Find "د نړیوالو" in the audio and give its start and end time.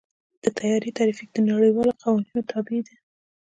1.33-1.97